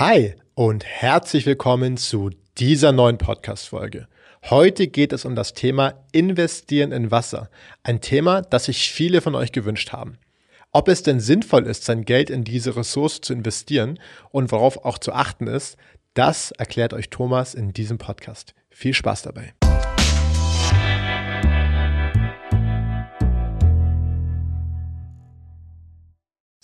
Hi 0.00 0.32
und 0.54 0.82
herzlich 0.82 1.44
willkommen 1.44 1.98
zu 1.98 2.30
dieser 2.56 2.90
neuen 2.90 3.18
Podcast-Folge. 3.18 4.08
Heute 4.48 4.86
geht 4.86 5.12
es 5.12 5.26
um 5.26 5.34
das 5.34 5.52
Thema 5.52 5.92
Investieren 6.10 6.90
in 6.90 7.10
Wasser. 7.10 7.50
Ein 7.82 8.00
Thema, 8.00 8.40
das 8.40 8.64
sich 8.64 8.90
viele 8.92 9.20
von 9.20 9.34
euch 9.34 9.52
gewünscht 9.52 9.92
haben. 9.92 10.16
Ob 10.72 10.88
es 10.88 11.02
denn 11.02 11.20
sinnvoll 11.20 11.66
ist, 11.66 11.84
sein 11.84 12.06
Geld 12.06 12.30
in 12.30 12.44
diese 12.44 12.76
Ressource 12.76 13.20
zu 13.20 13.34
investieren 13.34 14.00
und 14.30 14.52
worauf 14.52 14.86
auch 14.86 14.96
zu 14.96 15.12
achten 15.12 15.46
ist, 15.46 15.76
das 16.14 16.50
erklärt 16.52 16.94
euch 16.94 17.10
Thomas 17.10 17.52
in 17.52 17.74
diesem 17.74 17.98
Podcast. 17.98 18.54
Viel 18.70 18.94
Spaß 18.94 19.20
dabei. 19.20 19.52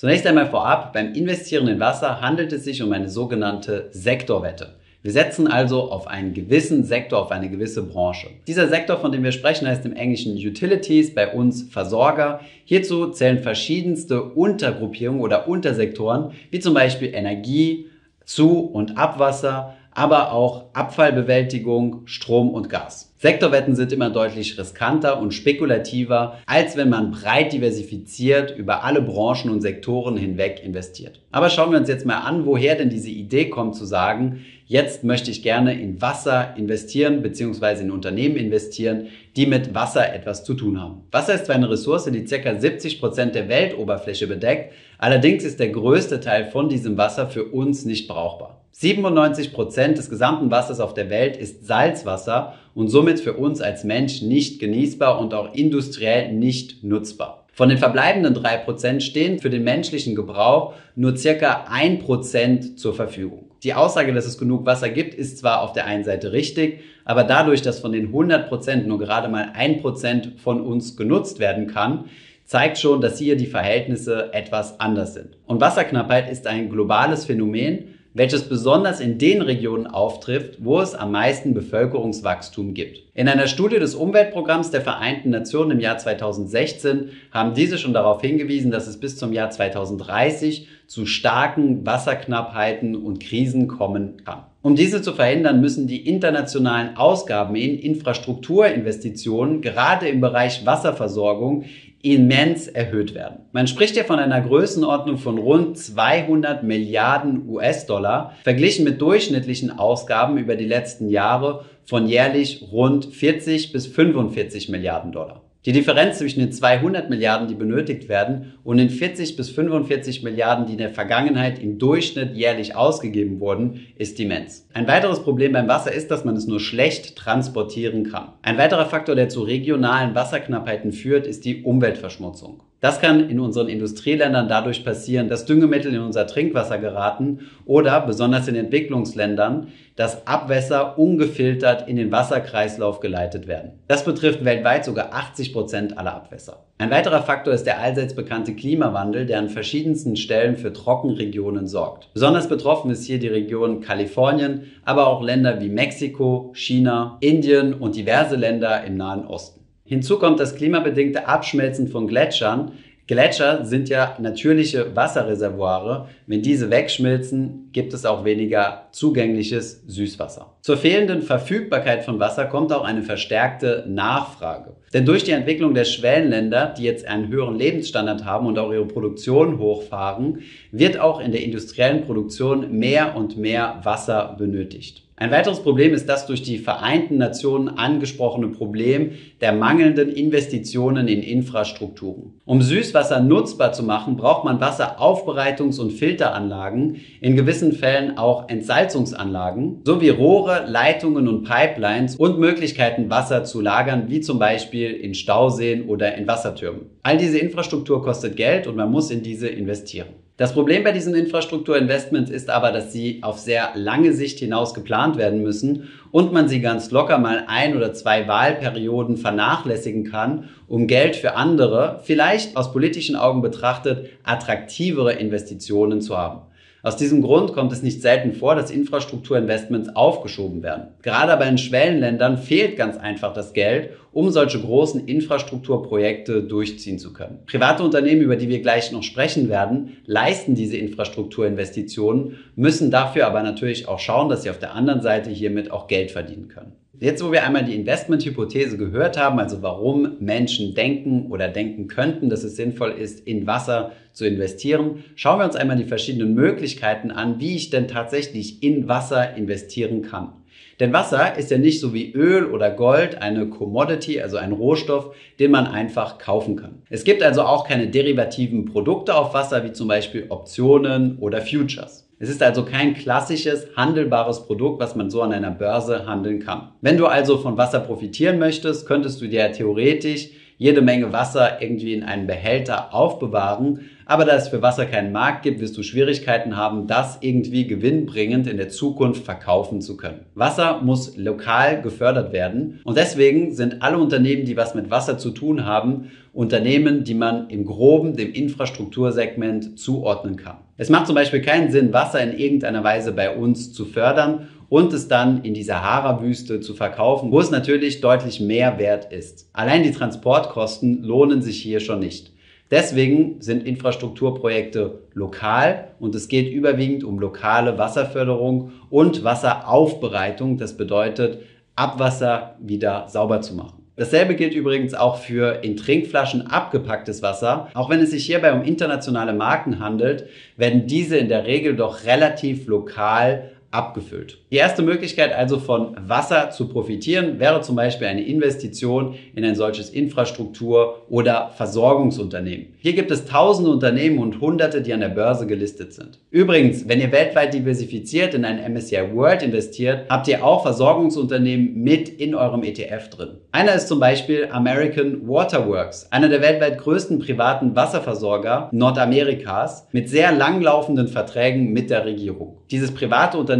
Zunächst 0.06 0.28
einmal 0.28 0.46
vorab, 0.46 0.92
beim 0.92 1.14
Investieren 1.14 1.66
in 1.66 1.80
Wasser 1.80 2.20
handelt 2.20 2.52
es 2.52 2.62
sich 2.62 2.80
um 2.80 2.92
eine 2.92 3.08
sogenannte 3.08 3.88
Sektorwette. 3.90 4.76
Wir 5.02 5.10
setzen 5.10 5.48
also 5.48 5.90
auf 5.90 6.06
einen 6.06 6.32
gewissen 6.32 6.84
Sektor, 6.84 7.20
auf 7.20 7.32
eine 7.32 7.50
gewisse 7.50 7.82
Branche. 7.82 8.28
Dieser 8.46 8.68
Sektor, 8.68 8.98
von 8.98 9.10
dem 9.10 9.24
wir 9.24 9.32
sprechen, 9.32 9.66
heißt 9.66 9.84
im 9.84 9.96
Englischen 9.96 10.36
Utilities, 10.36 11.12
bei 11.12 11.32
uns 11.32 11.64
Versorger. 11.64 12.38
Hierzu 12.64 13.08
zählen 13.08 13.40
verschiedenste 13.40 14.22
Untergruppierungen 14.22 15.22
oder 15.22 15.48
Untersektoren, 15.48 16.30
wie 16.52 16.60
zum 16.60 16.74
Beispiel 16.74 17.12
Energie, 17.12 17.86
Zu- 18.24 18.60
und 18.60 18.96
Abwasser, 18.96 19.74
aber 19.90 20.30
auch 20.30 20.66
Abfallbewältigung, 20.72 22.02
Strom 22.04 22.50
und 22.50 22.70
Gas. 22.70 23.12
Sektorwetten 23.18 23.74
sind 23.74 23.92
immer 23.92 24.10
deutlich 24.10 24.58
riskanter 24.58 25.18
und 25.18 25.32
spekulativer, 25.32 26.38
als 26.44 26.76
wenn 26.76 26.90
man 26.90 27.12
breit 27.12 27.54
diversifiziert 27.54 28.54
über 28.54 28.84
alle 28.84 29.00
Branchen 29.00 29.50
und 29.50 29.62
Sektoren 29.62 30.18
hinweg 30.18 30.60
investiert. 30.62 31.20
Aber 31.30 31.48
schauen 31.48 31.70
wir 31.70 31.78
uns 31.78 31.88
jetzt 31.88 32.04
mal 32.04 32.18
an, 32.18 32.44
woher 32.44 32.74
denn 32.74 32.90
diese 32.90 33.08
Idee 33.08 33.48
kommt 33.48 33.74
zu 33.74 33.86
sagen, 33.86 34.44
jetzt 34.66 35.02
möchte 35.02 35.30
ich 35.30 35.42
gerne 35.42 35.80
in 35.80 36.02
Wasser 36.02 36.54
investieren 36.58 37.22
bzw. 37.22 37.80
in 37.80 37.90
Unternehmen 37.90 38.36
investieren, 38.36 39.06
die 39.34 39.46
mit 39.46 39.74
Wasser 39.74 40.12
etwas 40.12 40.44
zu 40.44 40.52
tun 40.52 40.78
haben. 40.78 41.04
Wasser 41.10 41.34
ist 41.34 41.46
zwar 41.46 41.54
eine 41.54 41.70
Ressource, 41.70 42.04
die 42.04 42.24
ca. 42.24 42.54
70 42.54 43.00
Prozent 43.00 43.34
der 43.34 43.48
Weltoberfläche 43.48 44.26
bedeckt, 44.26 44.74
allerdings 44.98 45.42
ist 45.42 45.58
der 45.58 45.70
größte 45.70 46.20
Teil 46.20 46.50
von 46.50 46.68
diesem 46.68 46.98
Wasser 46.98 47.28
für 47.28 47.44
uns 47.44 47.86
nicht 47.86 48.08
brauchbar. 48.08 48.60
97 48.72 49.54
Prozent 49.54 49.96
des 49.96 50.10
gesamten 50.10 50.50
Wassers 50.50 50.80
auf 50.80 50.92
der 50.92 51.08
Welt 51.08 51.38
ist 51.38 51.66
Salzwasser 51.66 52.56
und 52.76 52.88
somit 52.88 53.20
für 53.20 53.32
uns 53.32 53.62
als 53.62 53.84
Mensch 53.84 54.20
nicht 54.20 54.60
genießbar 54.60 55.18
und 55.18 55.32
auch 55.32 55.54
industriell 55.54 56.32
nicht 56.32 56.84
nutzbar. 56.84 57.46
Von 57.54 57.70
den 57.70 57.78
verbleibenden 57.78 58.36
3% 58.36 59.00
stehen 59.00 59.38
für 59.38 59.48
den 59.48 59.64
menschlichen 59.64 60.14
Gebrauch 60.14 60.74
nur 60.94 61.16
circa 61.16 61.64
1% 61.72 62.76
zur 62.76 62.94
Verfügung. 62.94 63.50
Die 63.62 63.72
Aussage, 63.72 64.12
dass 64.12 64.26
es 64.26 64.36
genug 64.36 64.66
Wasser 64.66 64.90
gibt, 64.90 65.14
ist 65.14 65.38
zwar 65.38 65.62
auf 65.62 65.72
der 65.72 65.86
einen 65.86 66.04
Seite 66.04 66.32
richtig, 66.32 66.80
aber 67.06 67.24
dadurch, 67.24 67.62
dass 67.62 67.80
von 67.80 67.92
den 67.92 68.12
100% 68.12 68.82
nur 68.84 68.98
gerade 68.98 69.28
mal 69.28 69.52
1% 69.58 70.36
von 70.36 70.60
uns 70.60 70.98
genutzt 70.98 71.38
werden 71.38 71.68
kann, 71.68 72.04
zeigt 72.44 72.76
schon, 72.76 73.00
dass 73.00 73.18
hier 73.18 73.38
die 73.38 73.46
Verhältnisse 73.46 74.34
etwas 74.34 74.78
anders 74.80 75.14
sind. 75.14 75.38
Und 75.46 75.62
Wasserknappheit 75.62 76.30
ist 76.30 76.46
ein 76.46 76.68
globales 76.68 77.24
Phänomen, 77.24 77.95
welches 78.16 78.48
besonders 78.48 79.00
in 79.00 79.18
den 79.18 79.42
Regionen 79.42 79.86
auftrifft, 79.86 80.64
wo 80.64 80.80
es 80.80 80.94
am 80.94 81.12
meisten 81.12 81.52
Bevölkerungswachstum 81.52 82.72
gibt. 82.72 83.02
In 83.14 83.28
einer 83.28 83.46
Studie 83.46 83.78
des 83.78 83.94
Umweltprogramms 83.94 84.70
der 84.70 84.80
Vereinten 84.80 85.28
Nationen 85.28 85.72
im 85.72 85.80
Jahr 85.80 85.98
2016 85.98 87.10
haben 87.30 87.52
diese 87.52 87.76
schon 87.76 87.92
darauf 87.92 88.22
hingewiesen, 88.22 88.70
dass 88.70 88.86
es 88.86 88.98
bis 88.98 89.18
zum 89.18 89.34
Jahr 89.34 89.50
2030 89.50 90.66
zu 90.86 91.04
starken 91.04 91.84
Wasserknappheiten 91.84 92.96
und 92.96 93.20
Krisen 93.20 93.68
kommen 93.68 94.24
kann. 94.24 94.44
Um 94.66 94.74
diese 94.74 95.00
zu 95.00 95.12
verhindern, 95.12 95.60
müssen 95.60 95.86
die 95.86 96.08
internationalen 96.08 96.96
Ausgaben 96.96 97.54
in 97.54 97.78
Infrastrukturinvestitionen 97.78 99.62
gerade 99.62 100.08
im 100.08 100.20
Bereich 100.20 100.66
Wasserversorgung 100.66 101.66
immens 102.02 102.66
erhöht 102.66 103.14
werden. 103.14 103.42
Man 103.52 103.68
spricht 103.68 103.94
hier 103.94 104.04
von 104.04 104.18
einer 104.18 104.40
Größenordnung 104.40 105.18
von 105.18 105.38
rund 105.38 105.78
200 105.78 106.64
Milliarden 106.64 107.48
US-Dollar, 107.48 108.34
verglichen 108.42 108.84
mit 108.84 109.00
durchschnittlichen 109.00 109.70
Ausgaben 109.70 110.36
über 110.36 110.56
die 110.56 110.66
letzten 110.66 111.10
Jahre 111.10 111.64
von 111.84 112.08
jährlich 112.08 112.66
rund 112.72 113.04
40 113.04 113.70
bis 113.70 113.86
45 113.86 114.68
Milliarden 114.68 115.12
Dollar. 115.12 115.45
Die 115.66 115.72
Differenz 115.72 116.18
zwischen 116.18 116.38
den 116.38 116.52
200 116.52 117.10
Milliarden, 117.10 117.48
die 117.48 117.56
benötigt 117.56 118.08
werden, 118.08 118.54
und 118.62 118.76
den 118.76 118.88
40 118.88 119.34
bis 119.34 119.50
45 119.50 120.22
Milliarden, 120.22 120.66
die 120.66 120.74
in 120.74 120.78
der 120.78 120.90
Vergangenheit 120.90 121.58
im 121.58 121.80
Durchschnitt 121.80 122.36
jährlich 122.36 122.76
ausgegeben 122.76 123.40
wurden, 123.40 123.84
ist 123.96 124.20
immens. 124.20 124.68
Ein 124.72 124.86
weiteres 124.86 125.24
Problem 125.24 125.52
beim 125.52 125.66
Wasser 125.66 125.92
ist, 125.92 126.12
dass 126.12 126.24
man 126.24 126.36
es 126.36 126.46
nur 126.46 126.60
schlecht 126.60 127.16
transportieren 127.16 128.04
kann. 128.04 128.28
Ein 128.42 128.58
weiterer 128.58 128.86
Faktor, 128.86 129.16
der 129.16 129.28
zu 129.28 129.42
regionalen 129.42 130.14
Wasserknappheiten 130.14 130.92
führt, 130.92 131.26
ist 131.26 131.44
die 131.44 131.64
Umweltverschmutzung. 131.64 132.62
Das 132.86 133.00
kann 133.00 133.28
in 133.28 133.40
unseren 133.40 133.66
Industrieländern 133.66 134.46
dadurch 134.46 134.84
passieren, 134.84 135.28
dass 135.28 135.44
Düngemittel 135.44 135.92
in 135.92 136.02
unser 136.02 136.28
Trinkwasser 136.28 136.78
geraten 136.78 137.40
oder 137.64 138.00
besonders 138.00 138.46
in 138.46 138.54
Entwicklungsländern, 138.54 139.72
dass 139.96 140.24
Abwässer 140.28 140.96
ungefiltert 140.96 141.88
in 141.88 141.96
den 141.96 142.12
Wasserkreislauf 142.12 143.00
geleitet 143.00 143.48
werden. 143.48 143.72
Das 143.88 144.04
betrifft 144.04 144.44
weltweit 144.44 144.84
sogar 144.84 145.12
80 145.12 145.52
Prozent 145.52 145.98
aller 145.98 146.14
Abwässer. 146.14 146.62
Ein 146.78 146.92
weiterer 146.92 147.22
Faktor 147.22 147.54
ist 147.54 147.64
der 147.64 147.80
allseits 147.80 148.14
bekannte 148.14 148.54
Klimawandel, 148.54 149.26
der 149.26 149.40
an 149.40 149.48
verschiedensten 149.48 150.14
Stellen 150.14 150.56
für 150.56 150.72
Trockenregionen 150.72 151.66
sorgt. 151.66 152.10
Besonders 152.14 152.48
betroffen 152.48 152.92
ist 152.92 153.04
hier 153.04 153.18
die 153.18 153.26
Region 153.26 153.80
Kalifornien, 153.80 154.70
aber 154.84 155.08
auch 155.08 155.24
Länder 155.24 155.60
wie 155.60 155.70
Mexiko, 155.70 156.52
China, 156.54 157.16
Indien 157.18 157.74
und 157.74 157.96
diverse 157.96 158.36
Länder 158.36 158.84
im 158.84 158.96
Nahen 158.96 159.26
Osten. 159.26 159.65
Hinzu 159.86 160.18
kommt 160.18 160.40
das 160.40 160.56
klimabedingte 160.56 161.26
Abschmelzen 161.28 161.88
von 161.88 162.06
Gletschern. 162.06 162.72
Gletscher 163.06 163.64
sind 163.64 163.88
ja 163.88 164.16
natürliche 164.20 164.94
Wasserreservoire. 164.96 166.08
Wenn 166.26 166.42
diese 166.42 166.70
wegschmilzen, 166.70 167.65
gibt 167.76 167.92
es 167.92 168.06
auch 168.06 168.24
weniger 168.24 168.88
zugängliches 168.92 169.82
Süßwasser. 169.86 170.56
Zur 170.62 170.78
fehlenden 170.78 171.20
Verfügbarkeit 171.20 172.06
von 172.06 172.18
Wasser 172.18 172.46
kommt 172.46 172.72
auch 172.72 172.84
eine 172.84 173.02
verstärkte 173.02 173.84
Nachfrage. 173.86 174.76
Denn 174.94 175.04
durch 175.04 175.24
die 175.24 175.32
Entwicklung 175.32 175.74
der 175.74 175.84
Schwellenländer, 175.84 176.72
die 176.72 176.84
jetzt 176.84 177.06
einen 177.06 177.28
höheren 177.28 177.58
Lebensstandard 177.58 178.24
haben 178.24 178.46
und 178.46 178.58
auch 178.58 178.72
ihre 178.72 178.86
Produktion 178.86 179.58
hochfahren, 179.58 180.38
wird 180.72 180.98
auch 180.98 181.20
in 181.20 181.32
der 181.32 181.44
industriellen 181.44 182.06
Produktion 182.06 182.78
mehr 182.78 183.14
und 183.14 183.36
mehr 183.36 183.80
Wasser 183.82 184.34
benötigt. 184.38 185.06
Ein 185.18 185.30
weiteres 185.30 185.60
Problem 185.60 185.94
ist 185.94 186.10
das 186.10 186.26
durch 186.26 186.42
die 186.42 186.58
Vereinten 186.58 187.16
Nationen 187.16 187.70
angesprochene 187.70 188.48
Problem 188.48 189.12
der 189.40 189.54
mangelnden 189.54 190.10
Investitionen 190.10 191.08
in 191.08 191.22
Infrastrukturen. 191.22 192.34
Um 192.44 192.60
Süßwasser 192.60 193.20
nutzbar 193.20 193.72
zu 193.72 193.82
machen, 193.82 194.18
braucht 194.18 194.44
man 194.44 194.60
Wasseraufbereitungs- 194.60 195.80
und 195.80 195.92
Filteranlagen, 195.92 197.00
in 197.22 197.34
gewissen 197.34 197.65
Fällen 197.72 198.18
auch 198.18 198.48
Entsalzungsanlagen, 198.48 199.82
sowie 199.84 200.10
Rohre, 200.10 200.64
Leitungen 200.66 201.28
und 201.28 201.44
Pipelines 201.44 202.16
und 202.16 202.38
Möglichkeiten, 202.38 203.10
Wasser 203.10 203.44
zu 203.44 203.60
lagern, 203.60 204.04
wie 204.08 204.20
zum 204.20 204.38
Beispiel 204.38 204.90
in 204.92 205.14
Stauseen 205.14 205.88
oder 205.88 206.14
in 206.14 206.26
Wassertürmen. 206.26 206.86
All 207.02 207.16
diese 207.16 207.38
Infrastruktur 207.38 208.02
kostet 208.02 208.36
Geld 208.36 208.66
und 208.66 208.76
man 208.76 208.90
muss 208.90 209.10
in 209.10 209.22
diese 209.22 209.48
investieren. 209.48 210.08
Das 210.38 210.52
Problem 210.52 210.84
bei 210.84 210.92
diesen 210.92 211.14
Infrastrukturinvestments 211.14 212.30
ist 212.30 212.50
aber, 212.50 212.70
dass 212.70 212.92
sie 212.92 213.20
auf 213.22 213.38
sehr 213.38 213.70
lange 213.74 214.12
Sicht 214.12 214.38
hinaus 214.38 214.74
geplant 214.74 215.16
werden 215.16 215.42
müssen 215.42 215.88
und 216.12 216.30
man 216.30 216.46
sie 216.46 216.60
ganz 216.60 216.90
locker 216.90 217.16
mal 217.16 217.44
ein 217.46 217.74
oder 217.74 217.94
zwei 217.94 218.28
Wahlperioden 218.28 219.16
vernachlässigen 219.16 220.04
kann, 220.04 220.50
um 220.68 220.88
Geld 220.88 221.16
für 221.16 221.36
andere, 221.36 222.02
vielleicht 222.04 222.54
aus 222.54 222.70
politischen 222.70 223.16
Augen 223.16 223.40
betrachtet, 223.40 224.10
attraktivere 224.24 225.14
Investitionen 225.14 226.02
zu 226.02 226.18
haben. 226.18 226.42
Aus 226.86 226.96
diesem 226.96 227.20
Grund 227.20 227.52
kommt 227.52 227.72
es 227.72 227.82
nicht 227.82 228.00
selten 228.00 228.32
vor, 228.32 228.54
dass 228.54 228.70
Infrastrukturinvestments 228.70 229.96
aufgeschoben 229.96 230.62
werden. 230.62 230.94
Gerade 231.02 231.32
aber 231.32 231.44
in 231.48 231.58
Schwellenländern 231.58 232.38
fehlt 232.38 232.76
ganz 232.76 232.96
einfach 232.96 233.34
das 233.34 233.52
Geld, 233.54 233.90
um 234.16 234.30
solche 234.30 234.58
großen 234.58 235.06
Infrastrukturprojekte 235.06 236.42
durchziehen 236.42 236.98
zu 236.98 237.12
können. 237.12 237.40
Private 237.44 237.82
Unternehmen, 237.82 238.22
über 238.22 238.36
die 238.36 238.48
wir 238.48 238.62
gleich 238.62 238.90
noch 238.90 239.02
sprechen 239.02 239.50
werden, 239.50 239.98
leisten 240.06 240.54
diese 240.54 240.78
Infrastrukturinvestitionen, 240.78 242.38
müssen 242.56 242.90
dafür 242.90 243.26
aber 243.26 243.42
natürlich 243.42 243.88
auch 243.88 243.98
schauen, 243.98 244.30
dass 244.30 244.42
sie 244.42 244.48
auf 244.48 244.58
der 244.58 244.74
anderen 244.74 245.02
Seite 245.02 245.28
hiermit 245.28 245.70
auch 245.70 245.86
Geld 245.86 246.12
verdienen 246.12 246.48
können. 246.48 246.72
Jetzt, 246.98 247.22
wo 247.22 247.30
wir 247.30 247.44
einmal 247.44 247.66
die 247.66 247.74
Investmenthypothese 247.74 248.78
gehört 248.78 249.18
haben, 249.18 249.38
also 249.38 249.60
warum 249.60 250.16
Menschen 250.18 250.74
denken 250.74 251.26
oder 251.30 251.48
denken 251.48 251.86
könnten, 251.86 252.30
dass 252.30 252.42
es 252.42 252.56
sinnvoll 252.56 252.92
ist, 252.92 253.20
in 253.26 253.46
Wasser 253.46 253.92
zu 254.14 254.26
investieren, 254.26 255.04
schauen 255.14 255.40
wir 255.40 255.44
uns 255.44 255.56
einmal 255.56 255.76
die 255.76 255.84
verschiedenen 255.84 256.32
Möglichkeiten 256.32 257.10
an, 257.10 257.38
wie 257.38 257.54
ich 257.54 257.68
denn 257.68 257.86
tatsächlich 257.86 258.62
in 258.62 258.88
Wasser 258.88 259.36
investieren 259.36 260.00
kann. 260.00 260.32
Denn 260.78 260.92
Wasser 260.92 261.36
ist 261.38 261.50
ja 261.50 261.58
nicht 261.58 261.80
so 261.80 261.94
wie 261.94 262.12
Öl 262.12 262.46
oder 262.46 262.70
Gold 262.70 263.22
eine 263.22 263.48
Commodity, 263.48 264.20
also 264.20 264.36
ein 264.36 264.52
Rohstoff, 264.52 265.14
den 265.38 265.50
man 265.50 265.66
einfach 265.66 266.18
kaufen 266.18 266.56
kann. 266.56 266.82
Es 266.90 267.04
gibt 267.04 267.22
also 267.22 267.42
auch 267.42 267.66
keine 267.66 267.88
derivativen 267.88 268.66
Produkte 268.66 269.14
auf 269.14 269.32
Wasser, 269.32 269.64
wie 269.64 269.72
zum 269.72 269.88
Beispiel 269.88 270.26
Optionen 270.28 271.18
oder 271.18 271.40
Futures. 271.40 272.06
Es 272.18 272.30
ist 272.30 272.42
also 272.42 272.64
kein 272.64 272.94
klassisches 272.94 273.68
handelbares 273.76 274.46
Produkt, 274.46 274.80
was 274.80 274.96
man 274.96 275.10
so 275.10 275.20
an 275.20 275.32
einer 275.32 275.50
Börse 275.50 276.06
handeln 276.06 276.40
kann. 276.40 276.72
Wenn 276.80 276.96
du 276.96 277.06
also 277.06 277.36
von 277.36 277.58
Wasser 277.58 277.80
profitieren 277.80 278.38
möchtest, 278.38 278.86
könntest 278.86 279.20
du 279.20 279.26
dir 279.26 279.52
theoretisch 279.52 280.30
jede 280.56 280.80
Menge 280.80 281.12
Wasser 281.12 281.60
irgendwie 281.60 281.92
in 281.92 282.02
einem 282.02 282.26
Behälter 282.26 282.94
aufbewahren. 282.94 283.90
Aber 284.08 284.24
da 284.24 284.36
es 284.36 284.46
für 284.46 284.62
Wasser 284.62 284.86
keinen 284.86 285.10
Markt 285.10 285.42
gibt, 285.42 285.60
wirst 285.60 285.76
du 285.76 285.82
Schwierigkeiten 285.82 286.56
haben, 286.56 286.86
das 286.86 287.18
irgendwie 287.22 287.66
gewinnbringend 287.66 288.46
in 288.46 288.56
der 288.56 288.68
Zukunft 288.68 289.24
verkaufen 289.24 289.80
zu 289.80 289.96
können. 289.96 290.20
Wasser 290.36 290.80
muss 290.80 291.16
lokal 291.16 291.82
gefördert 291.82 292.32
werden 292.32 292.78
und 292.84 292.96
deswegen 292.96 293.52
sind 293.52 293.82
alle 293.82 293.98
Unternehmen, 293.98 294.44
die 294.44 294.56
was 294.56 294.76
mit 294.76 294.92
Wasser 294.92 295.18
zu 295.18 295.32
tun 295.32 295.64
haben, 295.64 296.12
Unternehmen, 296.32 297.02
die 297.02 297.14
man 297.14 297.50
im 297.50 297.64
groben 297.64 298.14
dem 298.14 298.32
Infrastruktursegment 298.32 299.76
zuordnen 299.76 300.36
kann. 300.36 300.58
Es 300.76 300.88
macht 300.88 301.08
zum 301.08 301.16
Beispiel 301.16 301.40
keinen 301.40 301.72
Sinn, 301.72 301.92
Wasser 301.92 302.22
in 302.22 302.38
irgendeiner 302.38 302.84
Weise 302.84 303.10
bei 303.10 303.34
uns 303.34 303.72
zu 303.72 303.84
fördern 303.84 304.46
und 304.68 304.92
es 304.92 305.08
dann 305.08 305.42
in 305.42 305.54
die 305.54 305.64
Sahara-Wüste 305.64 306.60
zu 306.60 306.74
verkaufen, 306.74 307.32
wo 307.32 307.40
es 307.40 307.50
natürlich 307.50 308.00
deutlich 308.00 308.40
mehr 308.40 308.78
wert 308.78 309.12
ist. 309.12 309.48
Allein 309.52 309.82
die 309.82 309.90
Transportkosten 309.90 311.02
lohnen 311.02 311.42
sich 311.42 311.60
hier 311.60 311.80
schon 311.80 311.98
nicht. 311.98 312.35
Deswegen 312.70 313.40
sind 313.40 313.64
Infrastrukturprojekte 313.64 315.02
lokal 315.14 315.88
und 316.00 316.14
es 316.14 316.28
geht 316.28 316.52
überwiegend 316.52 317.04
um 317.04 317.20
lokale 317.20 317.78
Wasserförderung 317.78 318.72
und 318.90 319.22
Wasseraufbereitung. 319.22 320.58
Das 320.58 320.76
bedeutet, 320.76 321.42
Abwasser 321.76 322.56
wieder 322.60 323.06
sauber 323.08 323.40
zu 323.40 323.54
machen. 323.54 323.86
Dasselbe 323.96 324.34
gilt 324.34 324.54
übrigens 324.54 324.92
auch 324.92 325.16
für 325.16 325.64
in 325.64 325.76
Trinkflaschen 325.76 326.48
abgepacktes 326.48 327.22
Wasser. 327.22 327.68
Auch 327.72 327.88
wenn 327.88 328.00
es 328.00 328.10
sich 328.10 328.26
hierbei 328.26 328.52
um 328.52 328.62
internationale 328.62 329.32
Marken 329.32 329.78
handelt, 329.78 330.26
werden 330.58 330.86
diese 330.86 331.16
in 331.16 331.28
der 331.28 331.46
Regel 331.46 331.76
doch 331.76 332.04
relativ 332.04 332.66
lokal 332.66 333.52
abgefüllt. 333.70 334.38
Die 334.50 334.56
erste 334.56 334.82
Möglichkeit 334.82 335.34
also 335.34 335.58
von 335.58 335.96
Wasser 336.06 336.50
zu 336.50 336.68
profitieren 336.68 337.38
wäre 337.38 337.60
zum 337.60 337.76
Beispiel 337.76 338.06
eine 338.06 338.24
Investition 338.24 339.14
in 339.34 339.44
ein 339.44 339.54
solches 339.54 339.90
Infrastruktur- 339.90 341.02
oder 341.08 341.50
Versorgungsunternehmen. 341.56 342.74
Hier 342.78 342.94
gibt 342.94 343.10
es 343.10 343.26
tausende 343.26 343.70
Unternehmen 343.70 344.18
und 344.18 344.40
hunderte, 344.40 344.80
die 344.80 344.92
an 344.92 345.00
der 345.00 345.08
Börse 345.08 345.46
gelistet 345.46 345.92
sind. 345.92 346.18
Übrigens, 346.30 346.88
wenn 346.88 347.00
ihr 347.00 347.12
weltweit 347.12 347.52
diversifiziert 347.52 348.34
in 348.34 348.44
ein 348.44 348.72
MSCI 348.72 349.14
World 349.14 349.42
investiert, 349.42 350.06
habt 350.08 350.28
ihr 350.28 350.44
auch 350.44 350.62
Versorgungsunternehmen 350.62 351.82
mit 351.82 352.08
in 352.08 352.34
eurem 352.34 352.62
ETF 352.62 353.10
drin. 353.10 353.28
Einer 353.52 353.74
ist 353.74 353.88
zum 353.88 354.00
Beispiel 354.00 354.48
American 354.50 355.28
Waterworks, 355.28 356.10
einer 356.12 356.28
der 356.28 356.42
weltweit 356.42 356.78
größten 356.78 357.18
privaten 357.18 357.74
Wasserversorger 357.74 358.70
Nordamerikas 358.72 359.88
mit 359.92 360.08
sehr 360.08 360.32
langlaufenden 360.32 361.08
Verträgen 361.08 361.72
mit 361.72 361.90
der 361.90 362.04
Regierung. 362.04 362.58
Dieses 362.70 362.92
private 362.92 363.38
Unternehmen 363.38 363.55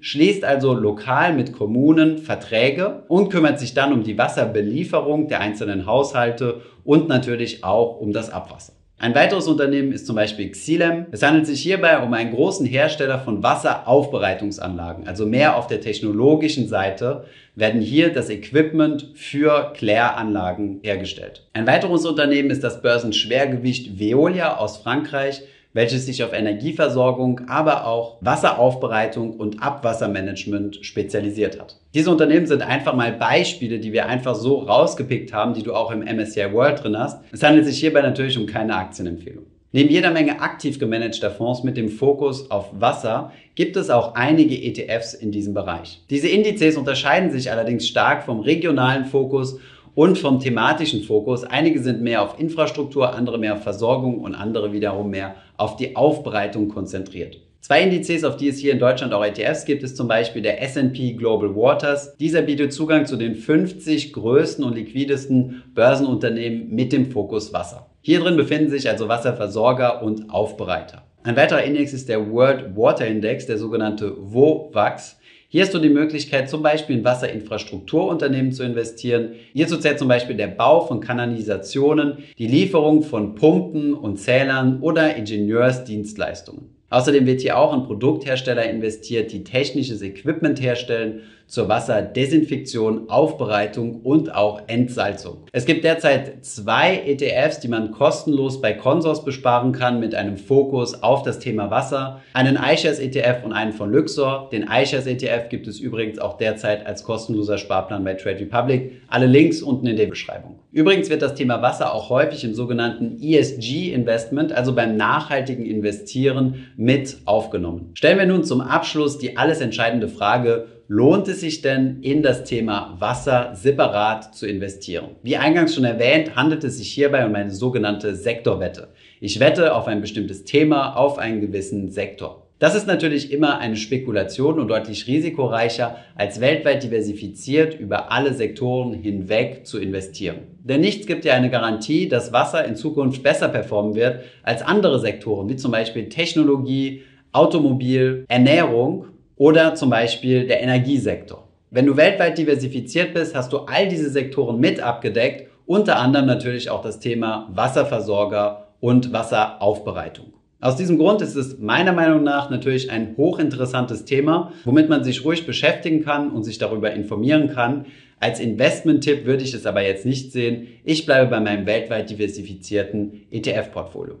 schließt 0.00 0.44
also 0.44 0.74
lokal 0.74 1.32
mit 1.34 1.52
Kommunen 1.52 2.18
Verträge 2.18 3.04
und 3.08 3.30
kümmert 3.30 3.58
sich 3.58 3.74
dann 3.74 3.92
um 3.92 4.02
die 4.02 4.18
Wasserbelieferung 4.18 5.28
der 5.28 5.40
einzelnen 5.40 5.86
Haushalte 5.86 6.60
und 6.84 7.08
natürlich 7.08 7.64
auch 7.64 8.00
um 8.00 8.12
das 8.12 8.30
Abwasser. 8.30 8.72
Ein 9.02 9.16
weiteres 9.16 9.48
Unternehmen 9.48 9.90
ist 9.90 10.06
zum 10.06 10.14
Beispiel 10.14 10.48
Xilem. 10.52 11.06
Es 11.10 11.24
handelt 11.24 11.48
sich 11.48 11.60
hierbei 11.60 11.98
um 11.98 12.14
einen 12.14 12.32
großen 12.32 12.64
Hersteller 12.64 13.18
von 13.18 13.42
Wasseraufbereitungsanlagen. 13.42 15.08
Also 15.08 15.26
mehr 15.26 15.56
auf 15.56 15.66
der 15.66 15.80
technologischen 15.80 16.68
Seite 16.68 17.24
werden 17.56 17.80
hier 17.80 18.12
das 18.12 18.30
Equipment 18.30 19.10
für 19.14 19.72
Kläranlagen 19.74 20.78
hergestellt. 20.84 21.48
Ein 21.52 21.66
weiteres 21.66 22.06
Unternehmen 22.06 22.50
ist 22.50 22.62
das 22.62 22.80
Börsenschwergewicht 22.80 23.98
Veolia 23.98 24.58
aus 24.58 24.76
Frankreich 24.76 25.42
welches 25.72 26.06
sich 26.06 26.22
auf 26.22 26.32
Energieversorgung, 26.32 27.42
aber 27.48 27.86
auch 27.86 28.18
Wasseraufbereitung 28.20 29.34
und 29.34 29.62
Abwassermanagement 29.62 30.84
spezialisiert 30.84 31.60
hat. 31.60 31.76
Diese 31.94 32.10
Unternehmen 32.10 32.46
sind 32.46 32.62
einfach 32.62 32.94
mal 32.94 33.12
Beispiele, 33.12 33.78
die 33.78 33.92
wir 33.92 34.06
einfach 34.06 34.34
so 34.34 34.58
rausgepickt 34.58 35.32
haben, 35.32 35.54
die 35.54 35.62
du 35.62 35.74
auch 35.74 35.90
im 35.90 36.00
MSCI 36.00 36.52
World 36.52 36.82
drin 36.82 36.98
hast. 36.98 37.22
Es 37.32 37.42
handelt 37.42 37.66
sich 37.66 37.78
hierbei 37.80 38.02
natürlich 38.02 38.38
um 38.38 38.46
keine 38.46 38.74
Aktienempfehlung. 38.76 39.44
Neben 39.74 39.88
jeder 39.88 40.10
Menge 40.10 40.42
aktiv 40.42 40.78
gemanagter 40.78 41.30
Fonds 41.30 41.62
mit 41.62 41.78
dem 41.78 41.88
Fokus 41.88 42.50
auf 42.50 42.68
Wasser 42.78 43.32
gibt 43.54 43.76
es 43.76 43.88
auch 43.88 44.14
einige 44.14 44.54
ETFs 44.54 45.14
in 45.14 45.32
diesem 45.32 45.54
Bereich. 45.54 46.02
Diese 46.10 46.28
Indizes 46.28 46.76
unterscheiden 46.76 47.30
sich 47.30 47.50
allerdings 47.50 47.88
stark 47.88 48.24
vom 48.24 48.40
regionalen 48.40 49.06
Fokus 49.06 49.58
und 49.94 50.18
vom 50.18 50.40
thematischen 50.40 51.02
Fokus. 51.02 51.44
Einige 51.44 51.80
sind 51.80 52.02
mehr 52.02 52.22
auf 52.22 52.38
Infrastruktur, 52.38 53.14
andere 53.14 53.38
mehr 53.38 53.54
auf 53.54 53.62
Versorgung 53.62 54.20
und 54.20 54.34
andere 54.34 54.72
wiederum 54.72 55.10
mehr 55.10 55.34
auf 55.56 55.76
die 55.76 55.96
Aufbereitung 55.96 56.68
konzentriert. 56.68 57.38
Zwei 57.60 57.82
Indizes, 57.82 58.24
auf 58.24 58.36
die 58.36 58.48
es 58.48 58.58
hier 58.58 58.72
in 58.72 58.80
Deutschland 58.80 59.14
auch 59.14 59.24
ETFs 59.24 59.64
gibt, 59.64 59.84
ist 59.84 59.96
zum 59.96 60.08
Beispiel 60.08 60.42
der 60.42 60.60
S&P 60.62 61.12
Global 61.12 61.54
Waters. 61.54 62.16
Dieser 62.16 62.42
bietet 62.42 62.72
Zugang 62.72 63.06
zu 63.06 63.16
den 63.16 63.36
50 63.36 64.12
größten 64.12 64.64
und 64.64 64.74
liquidesten 64.74 65.62
Börsenunternehmen 65.72 66.74
mit 66.74 66.92
dem 66.92 67.12
Fokus 67.12 67.52
Wasser. 67.52 67.86
Hier 68.00 68.18
drin 68.18 68.36
befinden 68.36 68.68
sich 68.68 68.88
also 68.90 69.06
Wasserversorger 69.06 70.02
und 70.02 70.28
Aufbereiter. 70.28 71.02
Ein 71.22 71.36
weiterer 71.36 71.62
Index 71.62 71.92
ist 71.92 72.08
der 72.08 72.32
World 72.32 72.76
Water 72.76 73.06
Index, 73.06 73.46
der 73.46 73.58
sogenannte 73.58 74.16
WOWAX. 74.18 75.20
Hier 75.52 75.64
hast 75.64 75.74
du 75.74 75.80
die 75.80 75.90
Möglichkeit, 75.90 76.48
zum 76.48 76.62
Beispiel 76.62 76.96
in 76.96 77.04
Wasserinfrastrukturunternehmen 77.04 78.52
zu 78.52 78.62
investieren. 78.62 79.32
Hierzu 79.52 79.76
zählt 79.76 79.98
zum 79.98 80.08
Beispiel 80.08 80.34
der 80.34 80.46
Bau 80.46 80.86
von 80.86 81.02
Kanalisationen, 81.02 82.24
die 82.38 82.46
Lieferung 82.46 83.02
von 83.02 83.34
Pumpen 83.34 83.92
und 83.92 84.16
Zählern 84.16 84.80
oder 84.80 85.14
Ingenieursdienstleistungen. 85.14 86.70
Außerdem 86.92 87.24
wird 87.24 87.40
hier 87.40 87.56
auch 87.56 87.72
in 87.72 87.84
Produkthersteller 87.84 88.68
investiert, 88.68 89.32
die 89.32 89.44
technisches 89.44 90.02
Equipment 90.02 90.60
herstellen 90.60 91.22
zur 91.46 91.68
Wasserdesinfektion, 91.68 93.10
Aufbereitung 93.10 94.00
und 94.02 94.34
auch 94.34 94.62
Entsalzung. 94.68 95.44
Es 95.52 95.66
gibt 95.66 95.84
derzeit 95.84 96.44
zwei 96.44 97.02
ETFs, 97.06 97.60
die 97.60 97.68
man 97.68 97.90
kostenlos 97.92 98.60
bei 98.60 98.72
Consors 98.72 99.24
besparen 99.24 99.72
kann 99.72 100.00
mit 100.00 100.14
einem 100.14 100.38
Fokus 100.38 101.02
auf 101.02 101.22
das 101.22 101.38
Thema 101.38 101.70
Wasser. 101.70 102.22
Einen 102.32 102.56
iShares 102.56 102.98
ETF 102.98 103.44
und 103.44 103.52
einen 103.52 103.72
von 103.72 103.92
Luxor. 103.92 104.48
Den 104.50 104.62
iShares 104.62 105.06
ETF 105.06 105.50
gibt 105.50 105.66
es 105.66 105.78
übrigens 105.78 106.18
auch 106.18 106.38
derzeit 106.38 106.86
als 106.86 107.04
kostenloser 107.04 107.58
Sparplan 107.58 108.04
bei 108.04 108.14
Trade 108.14 108.40
Republic. 108.40 109.02
Alle 109.08 109.26
Links 109.26 109.60
unten 109.60 109.86
in 109.86 109.96
der 109.96 110.06
Beschreibung. 110.06 110.58
Übrigens 110.72 111.10
wird 111.10 111.20
das 111.20 111.34
Thema 111.34 111.60
Wasser 111.60 111.92
auch 111.92 112.08
häufig 112.08 112.44
im 112.44 112.54
sogenannten 112.54 113.18
ESG-Investment, 113.20 114.52
also 114.52 114.74
beim 114.74 114.96
nachhaltigen 114.96 115.66
Investieren, 115.66 116.64
mit 116.82 117.18
aufgenommen. 117.26 117.92
Stellen 117.94 118.18
wir 118.18 118.26
nun 118.26 118.44
zum 118.44 118.60
Abschluss 118.60 119.18
die 119.18 119.36
alles 119.36 119.60
entscheidende 119.60 120.08
Frage, 120.08 120.66
lohnt 120.88 121.28
es 121.28 121.40
sich 121.40 121.62
denn 121.62 122.02
in 122.02 122.22
das 122.22 122.44
Thema 122.44 122.96
Wasser 122.98 123.52
separat 123.54 124.34
zu 124.34 124.46
investieren? 124.46 125.10
Wie 125.22 125.36
eingangs 125.36 125.74
schon 125.74 125.84
erwähnt, 125.84 126.34
handelt 126.34 126.64
es 126.64 126.78
sich 126.78 126.92
hierbei 126.92 127.24
um 127.24 127.34
eine 127.34 127.52
sogenannte 127.52 128.16
Sektorwette. 128.16 128.88
Ich 129.20 129.38
wette 129.38 129.74
auf 129.74 129.86
ein 129.86 130.00
bestimmtes 130.00 130.44
Thema, 130.44 130.96
auf 130.96 131.18
einen 131.18 131.40
gewissen 131.40 131.90
Sektor. 131.90 132.41
Das 132.62 132.76
ist 132.76 132.86
natürlich 132.86 133.32
immer 133.32 133.58
eine 133.58 133.74
Spekulation 133.74 134.60
und 134.60 134.68
deutlich 134.68 135.08
risikoreicher, 135.08 135.96
als 136.14 136.40
weltweit 136.40 136.84
diversifiziert 136.84 137.74
über 137.76 138.12
alle 138.12 138.34
Sektoren 138.34 138.92
hinweg 138.92 139.66
zu 139.66 139.80
investieren. 139.80 140.36
Denn 140.62 140.80
nichts 140.80 141.08
gibt 141.08 141.24
ja 141.24 141.34
eine 141.34 141.50
Garantie, 141.50 142.08
dass 142.08 142.32
Wasser 142.32 142.64
in 142.64 142.76
Zukunft 142.76 143.24
besser 143.24 143.48
performen 143.48 143.96
wird 143.96 144.20
als 144.44 144.62
andere 144.62 145.00
Sektoren, 145.00 145.48
wie 145.48 145.56
zum 145.56 145.72
Beispiel 145.72 146.08
Technologie, 146.08 147.02
Automobil, 147.32 148.26
Ernährung 148.28 149.06
oder 149.34 149.74
zum 149.74 149.90
Beispiel 149.90 150.46
der 150.46 150.62
Energiesektor. 150.62 151.48
Wenn 151.72 151.86
du 151.86 151.96
weltweit 151.96 152.38
diversifiziert 152.38 153.12
bist, 153.12 153.34
hast 153.34 153.52
du 153.52 153.58
all 153.58 153.88
diese 153.88 154.08
Sektoren 154.08 154.60
mit 154.60 154.78
abgedeckt, 154.78 155.48
unter 155.66 155.98
anderem 155.98 156.26
natürlich 156.26 156.70
auch 156.70 156.82
das 156.82 157.00
Thema 157.00 157.48
Wasserversorger 157.52 158.68
und 158.78 159.12
Wasseraufbereitung. 159.12 160.32
Aus 160.62 160.76
diesem 160.76 160.96
Grund 160.96 161.20
ist 161.22 161.34
es 161.34 161.58
meiner 161.58 161.92
Meinung 161.92 162.22
nach 162.22 162.48
natürlich 162.48 162.88
ein 162.88 163.16
hochinteressantes 163.16 164.04
Thema, 164.04 164.52
womit 164.64 164.88
man 164.88 165.02
sich 165.02 165.24
ruhig 165.24 165.44
beschäftigen 165.44 166.04
kann 166.04 166.30
und 166.30 166.44
sich 166.44 166.58
darüber 166.58 166.92
informieren 166.92 167.48
kann. 167.48 167.86
Als 168.20 168.38
Investment-Tipp 168.38 169.26
würde 169.26 169.42
ich 169.42 169.54
es 169.54 169.66
aber 169.66 169.82
jetzt 169.82 170.06
nicht 170.06 170.30
sehen. 170.30 170.68
Ich 170.84 171.04
bleibe 171.04 171.30
bei 171.30 171.40
meinem 171.40 171.66
weltweit 171.66 172.08
diversifizierten 172.10 173.22
ETF-Portfolio. 173.32 174.20